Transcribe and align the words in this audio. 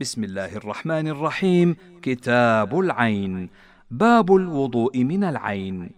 بسم 0.00 0.24
الله 0.24 0.56
الرحمن 0.56 1.08
الرحيم. 1.08 1.76
كتاب 2.02 2.80
العين. 2.80 3.48
باب 3.90 4.36
الوضوء 4.36 5.04
من 5.04 5.24
العين. 5.24 5.90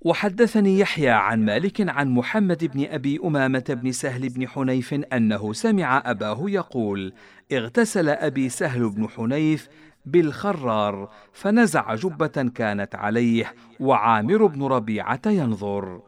وحدثني 0.00 0.78
يحيى 0.78 1.10
عن 1.10 1.44
مالك 1.44 1.88
عن 1.88 2.08
محمد 2.10 2.64
بن 2.64 2.84
أبي 2.84 3.20
أمامة 3.24 3.64
بن 3.68 3.92
سهل 3.92 4.28
بن 4.28 4.48
حنيف 4.48 4.94
أنه 4.94 5.52
سمع 5.52 6.02
أباه 6.06 6.38
يقول 6.50 7.12
اغتسل 7.52 8.08
أبي 8.08 8.48
سهل 8.48 8.90
بن 8.90 9.08
حنيف 9.08 9.68
بالخرار 10.06 11.10
فنزع 11.32 11.94
جبة 11.94 12.50
كانت 12.54 12.94
عليه 12.94 13.54
وعامر 13.80 14.46
بن 14.46 14.62
ربيعة 14.62 15.22
ينظر. 15.26 16.02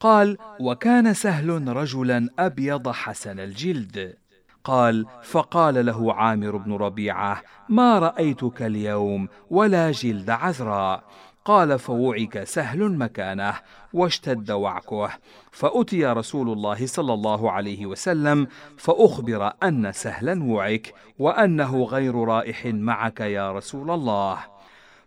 قال 0.00 0.38
وكان 0.60 1.14
سهل 1.14 1.68
رجلا 1.68 2.28
أبيض 2.38 2.88
حسن 2.88 3.40
الجلد. 3.40 4.16
قال 4.64 5.06
فقال 5.22 5.86
له 5.86 6.14
عامر 6.14 6.56
بن 6.56 6.72
ربيعة 6.72 7.42
ما 7.68 7.98
رأيتك 7.98 8.62
اليوم 8.62 9.28
ولا 9.50 9.90
جلد 9.90 10.30
عذراء. 10.30 11.04
قال 11.44 11.78
فوعك 11.78 12.44
سهل 12.44 12.98
مكانه 12.98 13.54
واشتد 13.92 14.50
وعكه. 14.50 15.10
فأتي 15.52 16.06
رسول 16.06 16.52
الله 16.52 16.86
صلى 16.86 17.14
الله 17.14 17.50
عليه 17.50 17.86
وسلم 17.86 18.46
فأخبر 18.76 19.52
أن 19.62 19.92
سهلا 19.92 20.44
وعك 20.44 20.94
وأنه 21.18 21.84
غير 21.84 22.14
رائح 22.14 22.66
معك 22.66 23.20
يا 23.20 23.52
رسول 23.52 23.90
الله. 23.90 24.57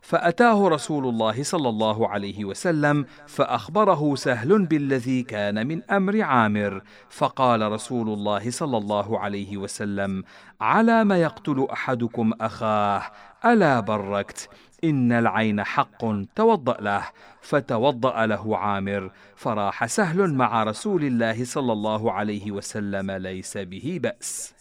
فأتاه 0.01 0.67
رسول 0.67 1.07
الله 1.07 1.43
صلى 1.43 1.69
الله 1.69 2.07
عليه 2.07 2.45
وسلم 2.45 3.05
فأخبره 3.27 4.15
سهل 4.15 4.65
بالذي 4.65 5.23
كان 5.23 5.67
من 5.67 5.83
أمر 5.83 6.21
عامر 6.21 6.81
فقال 7.09 7.71
رسول 7.71 8.09
الله 8.09 8.51
صلى 8.51 8.77
الله 8.77 9.19
عليه 9.19 9.57
وسلم 9.57 10.23
على 10.61 11.03
ما 11.03 11.17
يقتل 11.17 11.67
أحدكم 11.71 12.33
أخاه 12.41 13.03
ألا 13.45 13.79
بركت؟ 13.79 14.49
إن 14.83 15.11
العين 15.11 15.63
حق 15.63 16.05
توضأ 16.35 16.77
له. 16.81 17.03
فتوضأ 17.41 18.25
له 18.25 18.57
عامر 18.57 19.11
فراح 19.35 19.85
سهل 19.85 20.33
مع 20.33 20.63
رسول 20.63 21.03
الله 21.03 21.45
صلى 21.45 21.73
الله 21.73 22.11
عليه 22.11 22.51
وسلم 22.51 23.11
ليس 23.11 23.57
به 23.57 23.99
بأس. 24.03 24.60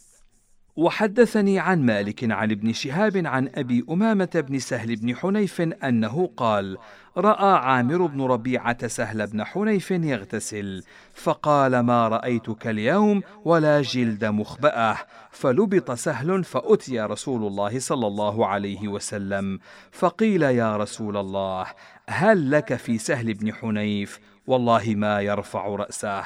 وحدثني 0.81 1.59
عن 1.59 1.87
مالك 1.87 2.31
عن 2.31 2.51
ابن 2.51 2.73
شهاب 2.73 3.27
عن 3.27 3.51
أبي 3.55 3.85
أمامة 3.91 4.45
بن 4.49 4.59
سهل 4.59 4.97
بن 4.97 5.17
حنيف 5.17 5.61
أنه 5.61 6.31
قال 6.37 6.79
رأى 7.17 7.59
عامر 7.59 8.07
بن 8.07 8.23
ربيعة 8.23 8.87
سهل 8.87 9.27
بن 9.27 9.45
حنيف 9.45 9.91
يغتسل 9.91 10.83
فقال 11.15 11.81
ما 11.81 12.09
رأيتك 12.09 12.67
اليوم 12.67 13.23
ولا 13.45 13.83
جلد 13.83 14.25
مخبأة 14.25 14.97
فلبط 15.31 15.91
سهل 15.91 16.45
فأتي 16.45 17.01
رسول 17.01 17.47
الله 17.47 17.79
صلى 17.79 18.07
الله 18.07 18.47
عليه 18.47 18.89
وسلم 18.89 19.59
فقيل 19.93 20.43
يا 20.43 20.77
رسول 20.77 21.17
الله 21.17 21.67
هل 22.09 22.51
لك 22.51 22.75
في 22.75 22.99
سهل 22.99 23.35
بن 23.35 23.53
حنيف؟ 23.53 24.21
والله 24.47 24.95
ما 24.97 25.21
يرفع 25.21 25.67
رأسه 25.67 26.25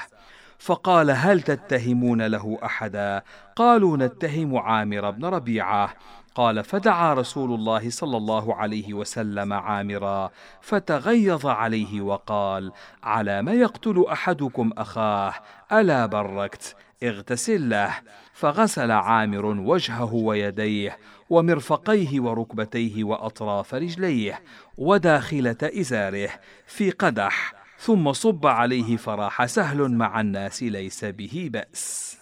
فقال 0.58 1.10
هل 1.10 1.42
تتهمون 1.42 2.22
له 2.22 2.58
أحدا؟ 2.64 3.22
قالوا 3.56 3.96
نتهم 3.96 4.56
عامر 4.56 5.10
بن 5.10 5.24
ربيعة. 5.24 5.94
قال 6.34 6.64
فدعا 6.64 7.14
رسول 7.14 7.54
الله 7.54 7.90
صلى 7.90 8.16
الله 8.16 8.54
عليه 8.54 8.94
وسلم 8.94 9.52
عامرا 9.52 10.30
فتغيظ 10.60 11.46
عليه 11.46 12.00
وقال 12.00 12.72
على 13.02 13.42
ما 13.42 13.52
يقتل 13.52 14.06
أحدكم 14.12 14.70
أخاه 14.78 15.34
ألا 15.72 16.06
بركت 16.06 16.76
اغتسل 17.02 17.70
له. 17.70 17.94
فغسل 18.32 18.90
عامر 18.90 19.46
وجهه 19.46 20.14
ويديه 20.14 20.98
ومرفقيه 21.30 22.20
وركبتيه 22.20 23.04
وأطراف 23.04 23.74
رجليه 23.74 24.42
وداخلة 24.78 25.56
إزاره 25.62 26.30
في 26.66 26.90
قدح. 26.90 27.63
ثم 27.78 28.12
صب 28.12 28.46
عليه 28.46 28.96
فراح 28.96 29.44
سهل 29.44 29.88
مع 29.88 30.20
الناس 30.20 30.62
ليس 30.62 31.04
به 31.04 31.50
بأس. 31.52 32.16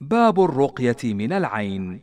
باب 0.00 0.40
الرقية 0.40 1.14
من 1.14 1.32
العين. 1.32 2.00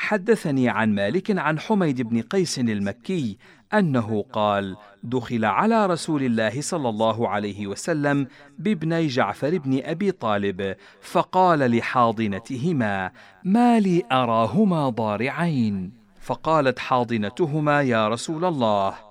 حدثني 0.00 0.68
عن 0.68 0.94
مالك 0.94 1.38
عن 1.38 1.58
حميد 1.58 2.02
بن 2.02 2.22
قيس 2.22 2.58
المكي 2.58 3.38
أنه 3.74 4.24
قال 4.32 4.76
دخل 5.02 5.44
على 5.44 5.86
رسول 5.86 6.22
الله 6.22 6.60
صلى 6.60 6.88
الله 6.88 7.28
عليه 7.28 7.66
وسلم 7.66 8.26
بابني 8.58 9.06
جعفر 9.06 9.58
بن 9.58 9.80
أبي 9.84 10.10
طالب 10.12 10.76
فقال 11.00 11.76
لحاضنتهما 11.76 13.10
ما 13.44 13.80
لي 13.80 14.02
أراهما 14.12 14.88
ضارعين 14.88 15.92
فقالت 16.20 16.78
حاضنتهما 16.78 17.82
يا 17.82 18.08
رسول 18.08 18.44
الله 18.44 19.09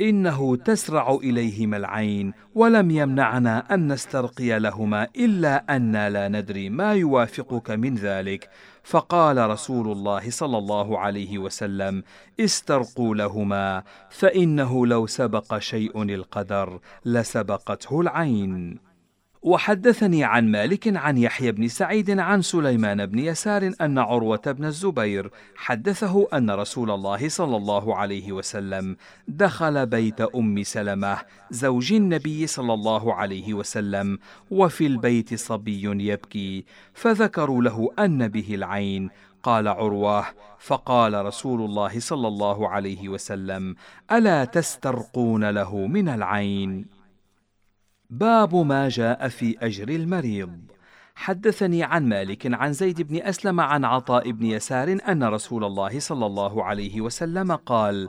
إنه 0.00 0.56
تسرع 0.56 1.18
إليهما 1.22 1.76
العين 1.76 2.32
ولم 2.54 2.90
يمنعنا 2.90 3.74
أن 3.74 3.92
نسترقي 3.92 4.58
لهما 4.58 5.08
إلا 5.16 5.76
أنا 5.76 6.10
لا 6.10 6.28
ندري 6.28 6.70
ما 6.70 6.94
يوافقك 6.94 7.70
من 7.70 7.94
ذلك. 7.94 8.50
فقال 8.82 9.50
رسول 9.50 9.92
الله 9.92 10.30
صلى 10.30 10.58
الله 10.58 10.98
عليه 10.98 11.38
وسلم 11.38 12.02
استرقوا 12.40 13.14
لهما 13.14 13.82
فإنه 14.10 14.86
لو 14.86 15.06
سبق 15.06 15.58
شيء 15.58 16.02
القدر 16.02 16.80
لسبقته 17.04 18.00
العين. 18.00 18.87
وحدثني 19.42 20.24
عن 20.24 20.50
مالك 20.50 20.96
عن 20.96 21.18
يحيى 21.18 21.52
بن 21.52 21.68
سعيد 21.68 22.18
عن 22.20 22.42
سليمان 22.42 23.06
بن 23.06 23.18
يسار 23.18 23.72
أن 23.80 23.98
عروة 23.98 24.42
بن 24.46 24.64
الزبير 24.64 25.30
حدثه 25.56 26.28
أن 26.34 26.50
رسول 26.50 26.90
الله 26.90 27.28
صلى 27.28 27.56
الله 27.56 27.96
عليه 27.96 28.32
وسلم 28.32 28.96
دخل 29.28 29.86
بيت 29.86 30.20
أم 30.20 30.62
سلمة 30.62 31.18
زوج 31.50 31.92
النبي 31.92 32.46
صلى 32.46 32.74
الله 32.74 33.14
عليه 33.14 33.54
وسلم 33.54 34.18
وفي 34.50 34.86
البيت 34.86 35.34
صبي 35.34 36.08
يبكي 36.08 36.64
فذكروا 36.94 37.62
له 37.62 37.90
أن 37.98 38.28
به 38.28 38.54
العين. 38.54 39.10
قال 39.42 39.68
عروة 39.68 40.24
فقال 40.58 41.24
رسول 41.26 41.60
الله 41.60 42.00
صلى 42.00 42.28
الله 42.28 42.68
عليه 42.68 43.08
وسلم 43.08 43.74
ألا 44.12 44.44
تسترقون 44.44 45.50
له 45.50 45.86
من 45.86 46.08
العين؟ 46.08 46.97
باب 48.10 48.54
ما 48.54 48.88
جاء 48.88 49.28
في 49.28 49.56
أجر 49.60 49.88
المريض. 49.88 50.58
حدثني 51.14 51.82
عن 51.82 52.08
مالك 52.08 52.54
عن 52.54 52.72
زيد 52.72 53.02
بن 53.02 53.22
أسلم 53.22 53.60
عن 53.60 53.84
عطاء 53.84 54.30
بن 54.30 54.46
يسار 54.46 54.98
أن 55.08 55.24
رسول 55.24 55.64
الله 55.64 56.00
صلى 56.00 56.26
الله 56.26 56.64
عليه 56.64 57.00
وسلم 57.00 57.52
قال 57.52 58.08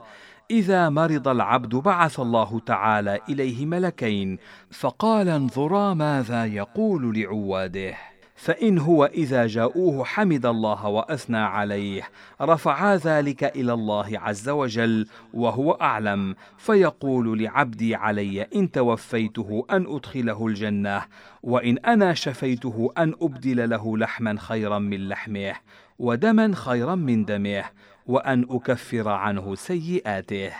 إذا 0.50 0.88
مرض 0.88 1.28
العبد 1.28 1.74
بعث 1.74 2.20
الله 2.20 2.60
تعالى 2.66 3.18
إليه 3.28 3.66
ملكين 3.66 4.38
فقال 4.70 5.28
انظرا 5.28 5.94
ماذا 5.94 6.46
يقول 6.46 7.18
لعواده. 7.18 8.09
فإن 8.40 8.78
هو 8.78 9.04
إذا 9.04 9.46
جاءوه 9.46 10.04
حمد 10.04 10.46
الله 10.46 10.86
وأثنى 10.86 11.38
عليه 11.38 12.02
رفعا 12.40 12.96
ذلك 12.96 13.44
إلى 13.44 13.72
الله 13.72 14.18
عز 14.18 14.48
وجل 14.48 15.06
وهو 15.34 15.72
أعلم 15.72 16.34
فيقول 16.58 17.42
لعبدي 17.42 17.94
علي 17.94 18.42
إن 18.42 18.70
توفيته 18.70 19.66
أن 19.70 19.86
أدخله 19.88 20.46
الجنة 20.46 21.02
وإن 21.42 21.78
أنا 21.78 22.14
شفيته 22.14 22.92
أن 22.98 23.14
أبدل 23.22 23.70
له 23.70 23.98
لحما 23.98 24.36
خيرا 24.38 24.78
من 24.78 25.08
لحمه 25.08 25.54
ودما 25.98 26.54
خيرا 26.54 26.94
من 26.94 27.24
دمه 27.24 27.64
وأن 28.06 28.46
أكفر 28.50 29.08
عنه 29.08 29.54
سيئاته. 29.54 30.52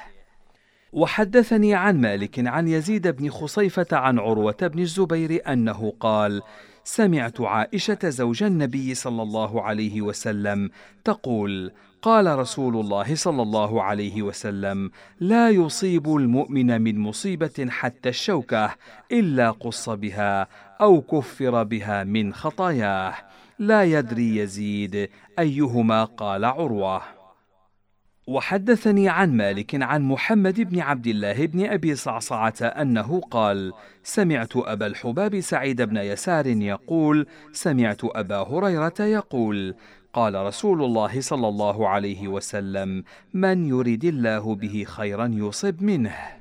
وحدثني 0.92 1.74
عن 1.74 2.00
مالك 2.00 2.46
عن 2.46 2.68
يزيد 2.68 3.08
بن 3.08 3.30
خصيفة 3.30 3.86
عن 3.92 4.18
عروة 4.18 4.56
بن 4.62 4.78
الزبير 4.78 5.42
أنه 5.48 5.92
قال: 6.00 6.42
سمعت 6.84 7.40
عائشة 7.40 7.98
زوج 8.04 8.42
النبي 8.42 8.94
صلى 8.94 9.22
الله 9.22 9.62
عليه 9.62 10.02
وسلم 10.02 10.70
تقول 11.04 11.72
قال 12.02 12.38
رسول 12.38 12.76
الله 12.76 13.14
صلى 13.14 13.42
الله 13.42 13.82
عليه 13.82 14.22
وسلم 14.22 14.90
لا 15.20 15.50
يصيب 15.50 16.16
المؤمن 16.16 16.80
من 16.80 16.98
مصيبة 16.98 17.66
حتى 17.68 18.08
الشوكة 18.08 18.74
إلا 19.12 19.50
قص 19.50 19.88
بها 19.88 20.48
أو 20.80 21.00
كفر 21.00 21.62
بها 21.62 22.04
من 22.04 22.34
خطاياه. 22.34 23.14
لا 23.58 23.84
يدري 23.84 24.36
يزيد 24.36 25.08
أيهما 25.38 26.04
قال 26.04 26.44
عروة. 26.44 27.19
وحدثني 28.26 29.08
عن 29.08 29.36
مالك 29.36 29.82
عن 29.82 30.02
محمد 30.02 30.60
بن 30.60 30.80
عبد 30.80 31.06
الله 31.06 31.46
بن 31.46 31.66
أبي 31.66 31.94
صعصعة 31.94 32.62
أنه 32.62 33.20
قال 33.20 33.72
سمعت 34.02 34.56
أبا 34.56 34.86
الحباب 34.86 35.40
سعيد 35.40 35.82
بن 35.82 35.96
يسار 35.96 36.46
يقول 36.46 37.26
سمعت 37.52 38.00
أبا 38.04 38.36
هريرة 38.36 39.00
يقول 39.00 39.74
قال 40.12 40.34
رسول 40.34 40.84
الله 40.84 41.20
صلى 41.20 41.48
الله 41.48 41.88
عليه 41.88 42.28
وسلم 42.28 43.04
من 43.34 43.68
يرد 43.68 44.04
الله 44.04 44.54
به 44.54 44.84
خيرا 44.88 45.30
يصب 45.34 45.82
منه. 45.82 46.39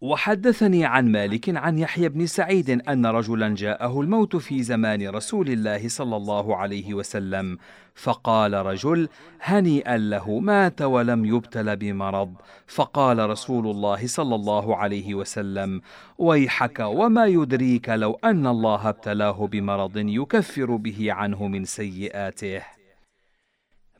وحدثني 0.00 0.84
عن 0.84 1.12
مالك 1.12 1.56
عن 1.56 1.78
يحيى 1.78 2.08
بن 2.08 2.26
سعيد 2.26 2.70
أن 2.70 3.06
رجلا 3.06 3.54
جاءه 3.54 4.00
الموت 4.00 4.36
في 4.36 4.62
زمان 4.62 5.08
رسول 5.08 5.48
الله 5.48 5.88
صلى 5.88 6.16
الله 6.16 6.56
عليه 6.56 6.94
وسلم 6.94 7.58
فقال 7.94 8.54
رجل 8.54 9.08
هنيئا 9.40 9.96
له 9.96 10.38
مات 10.38 10.82
ولم 10.82 11.24
يبتل 11.24 11.76
بمرض. 11.76 12.34
فقال 12.66 13.30
رسول 13.30 13.66
الله 13.66 14.06
صلى 14.06 14.34
الله 14.34 14.76
عليه 14.76 15.14
وسلم 15.14 15.80
ويحك 16.18 16.80
وما 16.80 17.26
يدريك 17.26 17.88
لو 17.88 18.18
أن 18.24 18.46
الله 18.46 18.88
ابتلاه 18.88 19.46
بمرض 19.46 19.96
يكفر 19.96 20.76
به 20.76 21.12
عنه 21.12 21.46
من 21.48 21.64
سيئاته. 21.64 22.62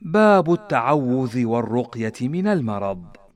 باب 0.00 0.52
التعوذ 0.52 1.44
والرقية 1.44 2.28
من 2.28 2.46
المرض. 2.46 3.27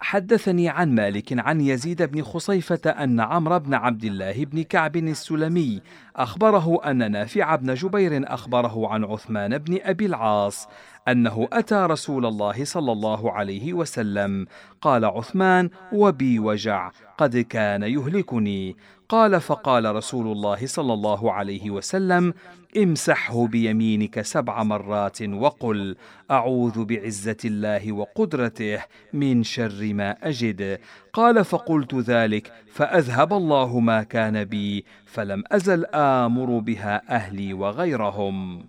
حدثني 0.00 0.68
عن 0.68 0.94
مالك 0.94 1.38
عن 1.38 1.60
يزيد 1.60 2.02
بن 2.02 2.22
خصيفة 2.22 2.90
أن 2.90 3.20
عمرو 3.20 3.58
بن 3.58 3.74
عبد 3.74 4.04
الله 4.04 4.44
بن 4.44 4.62
كعب 4.62 4.96
السلمي 4.96 5.82
أخبره 6.16 6.80
أن 6.90 7.12
نافع 7.12 7.56
بن 7.56 7.74
جبير 7.74 8.34
أخبره 8.34 8.88
عن 8.88 9.04
عثمان 9.04 9.58
بن 9.58 9.78
أبي 9.82 10.06
العاص 10.06 10.68
أنه 11.10 11.48
أتى 11.52 11.74
رسول 11.74 12.26
الله 12.26 12.64
صلى 12.64 12.92
الله 12.92 13.32
عليه 13.32 13.72
وسلم. 13.72 14.46
قال 14.80 15.04
عثمان 15.04 15.70
وبي 15.92 16.38
وجع 16.38 16.90
قد 17.18 17.36
كان 17.36 17.82
يهلكني. 17.82 18.76
قال 19.08 19.40
فقال 19.40 19.94
رسول 19.94 20.32
الله 20.32 20.66
صلى 20.66 20.92
الله 20.92 21.32
عليه 21.32 21.70
وسلم 21.70 22.34
امسحه 22.76 23.46
بيمينك 23.46 24.22
سبع 24.22 24.62
مرات 24.62 25.22
وقل 25.22 25.96
أعوذ 26.30 26.84
بعزة 26.84 27.36
الله 27.44 27.92
وقدرته 27.92 28.78
من 29.12 29.42
شر 29.42 29.94
ما 29.94 30.16
أجد. 30.22 30.78
قال 31.12 31.44
فقلت 31.44 31.94
ذلك 31.94 32.52
فأذهب 32.72 33.32
الله 33.32 33.80
ما 33.80 34.02
كان 34.02 34.44
بي 34.44 34.84
فلم 35.06 35.44
أزل 35.52 35.86
آمر 35.94 36.58
بها 36.58 37.02
أهلي 37.16 37.52
وغيرهم. 37.52 38.64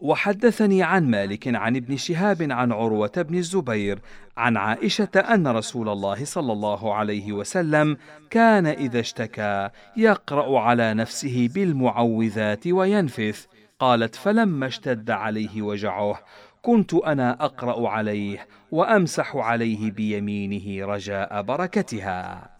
وحدثني 0.00 0.82
عن 0.82 1.10
مالك 1.10 1.54
عن 1.54 1.76
ابن 1.76 1.96
شهاب 1.96 2.42
عن 2.50 2.72
عروة 2.72 3.12
بن 3.16 3.34
الزبير 3.34 3.98
عن 4.36 4.56
عائشة 4.56 5.08
أن 5.16 5.48
رسول 5.48 5.88
الله 5.88 6.24
صلى 6.24 6.52
الله 6.52 6.94
عليه 6.94 7.32
وسلم 7.32 7.96
كان 8.30 8.66
إذا 8.66 9.00
اشتكى 9.00 9.70
يقرأ 9.96 10.60
على 10.60 10.94
نفسه 10.94 11.48
بالمعوذات 11.54 12.66
وينفث. 12.66 13.46
قالت 13.78 14.14
فلما 14.14 14.66
اشتد 14.66 15.10
عليه 15.10 15.62
وجعه 15.62 16.20
كنت 16.62 16.94
أنا 16.94 17.44
أقرأ 17.44 17.88
عليه 17.88 18.46
وأمسح 18.70 19.36
عليه 19.36 19.90
بيمينه 19.90 20.86
رجاء 20.86 21.42
بركتها. 21.42 22.53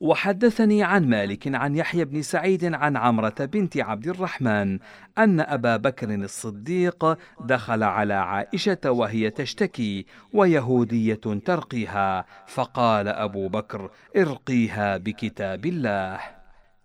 وحدثني 0.00 0.82
عن 0.82 1.08
مالك 1.08 1.54
عن 1.54 1.76
يحيى 1.76 2.04
بن 2.04 2.22
سعيد 2.22 2.74
عن 2.74 2.96
عمرة 2.96 3.34
بنت 3.40 3.76
عبد 3.76 4.08
الرحمن 4.08 4.78
أن 5.18 5.40
أبا 5.40 5.76
بكر 5.76 6.14
الصديق 6.14 7.18
دخل 7.40 7.82
على 7.82 8.14
عائشة 8.14 8.78
وهي 8.90 9.30
تشتكي 9.30 10.06
ويهودية 10.32 11.20
ترقيها 11.44 12.24
فقال 12.46 13.08
أبو 13.08 13.48
بكر 13.48 13.90
ارقيها 14.16 14.96
بكتاب 14.96 15.66
الله. 15.66 16.20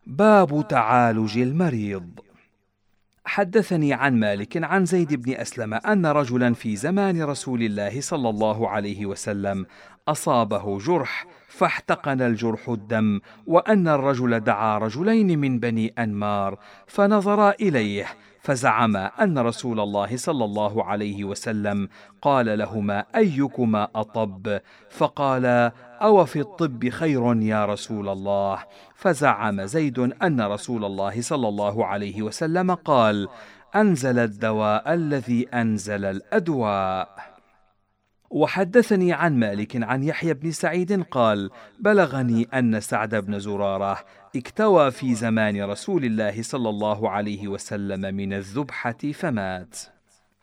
باب 0.07 0.68
تعالج 0.69 1.38
المريض. 1.38 2.32
حدثني 3.33 3.94
عن 3.94 4.19
مالك 4.19 4.63
عن 4.63 4.85
زيد 4.85 5.13
بن 5.13 5.33
أسلم 5.33 5.74
أن 5.74 6.06
رجلا 6.06 6.53
في 6.53 6.75
زمان 6.75 7.24
رسول 7.24 7.63
الله 7.63 8.01
صلى 8.01 8.30
الله 8.30 8.69
عليه 8.69 9.06
وسلم 9.06 9.65
أصابه 10.07 10.80
جرح 10.80 11.25
فاحتقن 11.47 12.21
الجرح 12.21 12.69
الدم 12.69 13.19
وأن 13.47 13.88
الرجل 13.88 14.39
دعا 14.39 14.77
رجلين 14.77 15.39
من 15.39 15.59
بني 15.59 15.94
أنمار 16.00 16.59
فنظرا 16.88 17.53
إليه 17.62 18.06
فزعم 18.44 18.95
أن 18.95 19.40
رسول 19.40 19.80
الله 19.80 20.18
صلى 20.18 20.45
الله 20.45 20.84
عليه 20.84 21.24
وسلم 21.24 21.90
قال 22.22 22.57
لهما 22.60 23.06
أيكما 23.16 23.88
أطب؟ 23.95 24.60
فقال 24.90 25.72
أو 26.01 26.25
في 26.25 26.40
الطب 26.40 26.90
خير 26.90 27.36
يا 27.42 27.66
رسول 27.66 28.10
الله؟ 28.10 28.60
فزعم 28.95 29.62
زيد 29.62 30.00
أن 30.00 30.42
رسول 30.42 30.86
الله 30.86 31.22
صلى 31.22 31.48
الله 31.48 31.86
عليه 31.86 32.22
وسلم 32.22 32.72
قال 32.74 33.28
أنزل 33.75 34.19
الدواء 34.19 34.94
الذي 34.94 35.48
أنزل 35.54 36.06
الأدواء. 36.06 37.32
وحدثني 38.33 39.13
عن 39.13 39.39
مالك 39.39 39.83
عن 39.83 40.03
يحيى 40.03 40.33
بن 40.33 40.51
سعيد 40.51 41.03
قال 41.03 41.50
بلغني 41.80 42.47
أن 42.53 42.80
سعد 42.80 43.15
بن 43.15 43.39
زرارة 43.39 44.00
اكتوى 44.35 44.91
في 44.91 45.15
زمان 45.15 45.63
رسول 45.63 46.06
الله 46.06 46.41
صلى 46.41 46.69
الله 46.69 47.09
عليه 47.09 47.47
وسلم 47.47 48.15
من 48.15 48.33
الذبحة 48.33 48.97
فمات. 49.13 49.80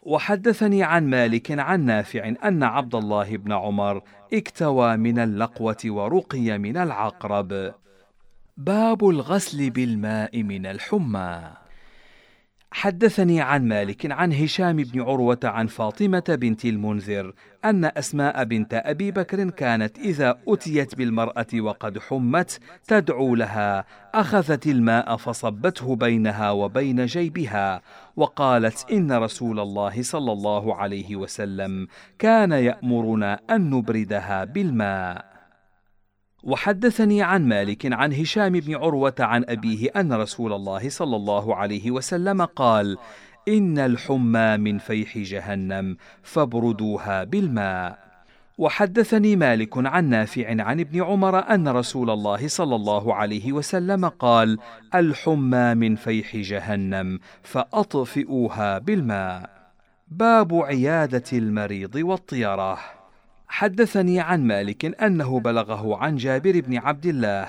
وحدثني 0.02 0.82
عن 0.82 1.06
مالك 1.06 1.58
عن 1.58 1.84
نافع 1.84 2.32
أن 2.44 2.62
عبد 2.62 2.94
الله 2.94 3.36
بن 3.36 3.52
عمر 3.52 4.02
اكتوى 4.32 4.96
من 4.96 5.18
اللقوة 5.18 5.76
ورقي 5.86 6.58
من 6.58 6.76
العقرب. 6.76 7.74
باب 8.56 9.08
الغسل 9.08 9.70
بالماء 9.70 10.42
من 10.42 10.66
الحمى. 10.66 11.52
حدثني 12.72 13.40
عن 13.40 13.68
مالك 13.68 14.12
عن 14.12 14.32
هشام 14.32 14.76
بن 14.76 15.00
عروة 15.00 15.38
عن 15.44 15.66
فاطمة 15.66 16.24
بنت 16.28 16.64
المنذر 16.64 17.32
أن 17.64 17.84
أسماء 17.84 18.44
بنت 18.44 18.74
أبي 18.74 19.10
بكر 19.10 19.50
كانت 19.50 19.98
إذا 19.98 20.38
أتيت 20.48 20.94
بالمرأة 20.94 21.46
وقد 21.54 21.98
حمت 21.98 22.60
تدعو 22.88 23.34
لها 23.34 23.84
أخذت 24.14 24.66
الماء 24.66 25.16
فصبته 25.16 25.96
بينها 25.96 26.50
وبين 26.50 27.06
جيبها 27.06 27.82
وقالت 28.16 28.86
إن 28.92 29.12
رسول 29.12 29.60
الله 29.60 30.02
صلى 30.02 30.32
الله 30.32 30.74
عليه 30.74 31.16
وسلم 31.16 31.86
كان 32.18 32.52
يأمرنا 32.52 33.40
أن 33.50 33.70
نبردها 33.70 34.44
بالماء. 34.44 35.29
وحدثني 36.42 37.22
عن 37.22 37.48
مالك 37.48 37.92
عن 37.92 38.12
هشام 38.12 38.52
بن 38.52 38.74
عروة 38.74 39.14
عن 39.20 39.44
أبيه 39.48 39.90
أن 39.96 40.12
رسول 40.12 40.52
الله 40.52 40.88
صلى 40.88 41.16
الله 41.16 41.56
عليه 41.56 41.90
وسلم 41.90 42.44
قال 42.44 42.98
إن 43.48 43.78
الحمى 43.78 44.56
من 44.56 44.78
فيح 44.78 45.18
جهنم 45.18 45.96
فابردوها 46.22 47.24
بالماء. 47.24 48.10
وحدثني 48.58 49.36
مالك 49.36 49.86
عن 49.86 50.08
نافع 50.08 50.62
عن 50.62 50.80
ابن 50.80 51.02
عمر 51.02 51.38
أن 51.38 51.68
رسول 51.68 52.10
الله 52.10 52.48
صلى 52.48 52.76
الله 52.76 53.14
عليه 53.14 53.52
وسلم 53.52 54.08
قال 54.08 54.58
الحمى 54.94 55.74
من 55.74 55.96
فيح 55.96 56.36
جهنم 56.36 57.18
فأطفئوها 57.42 58.78
بالماء. 58.78 59.50
باب 60.08 60.54
عيادة 60.54 61.24
المريض 61.32 61.94
والطيرة. 61.94 62.99
حدثني 63.50 64.20
عن 64.20 64.46
مالك 64.46 65.02
أنه 65.02 65.40
بلغه 65.40 65.96
عن 65.96 66.16
جابر 66.16 66.60
بن 66.60 66.76
عبد 66.76 67.06
الله 67.06 67.46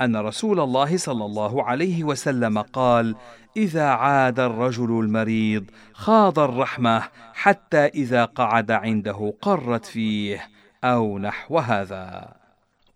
أن 0.00 0.16
رسول 0.16 0.60
الله 0.60 0.96
صلى 0.96 1.24
الله 1.24 1.64
عليه 1.64 2.04
وسلم 2.04 2.58
قال 2.58 3.16
إذا 3.56 3.84
عاد 3.84 4.40
الرجل 4.40 5.00
المريض 5.00 5.64
خاض 5.92 6.38
الرحمة 6.38 7.02
حتى 7.34 7.86
إذا 7.86 8.24
قعد 8.24 8.70
عنده 8.70 9.34
قرت 9.42 9.84
فيه 9.84 10.48
أو 10.84 11.18
نحو 11.18 11.58
هذا. 11.58 12.43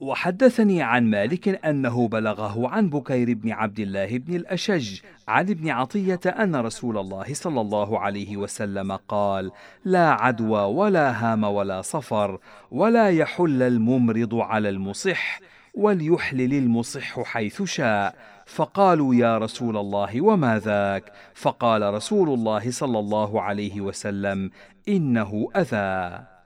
وحدثني 0.00 0.82
عن 0.82 1.10
مالك 1.10 1.64
أنه 1.66 2.08
بلغه 2.08 2.68
عن 2.68 2.90
بكير 2.90 3.34
بن 3.34 3.50
عبد 3.52 3.80
الله 3.80 4.18
بن 4.18 4.36
الأشج 4.36 5.00
عن 5.28 5.50
ابن 5.50 5.68
عطية 5.68 6.20
أن 6.26 6.56
رسول 6.56 6.98
الله 6.98 7.34
صلى 7.34 7.60
الله 7.60 7.98
عليه 7.98 8.36
وسلم 8.36 8.92
قال 8.92 9.50
لا 9.84 10.10
عدوى 10.10 10.60
ولا 10.60 11.10
هام 11.10 11.44
ولا 11.44 11.82
صفر 11.82 12.38
ولا 12.70 13.10
يحل 13.10 13.62
الممرض 13.62 14.34
على 14.34 14.68
المصح 14.68 15.40
وليحلل 15.74 16.54
المصح 16.54 17.22
حيث 17.22 17.62
شاء 17.62 18.14
فقالوا 18.46 19.14
يا 19.14 19.38
رسول 19.38 19.76
الله 19.76 20.20
وما 20.20 20.58
ذاك؟ 20.58 21.12
فقال 21.34 21.94
رسول 21.94 22.28
الله 22.28 22.70
صلى 22.70 22.98
الله 22.98 23.42
عليه 23.42 23.80
وسلم 23.80 24.50
إنه 24.88 25.48
أذى 25.56 26.37